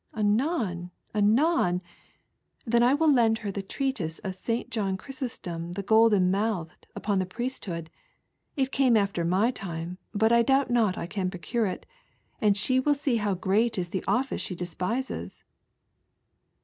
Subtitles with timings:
[0.15, 0.89] Anon!
[1.13, 1.81] anon 1
[2.65, 4.65] then vrill I lend her the Treatise \t S.
[4.71, 7.85] John Chrysostom the Golden Mouthed upon the ■iesthood;
[8.55, 11.85] it came after my time, but I doubt not I procure it,
[12.39, 15.43] and she will see how gieat ia the office idle despises."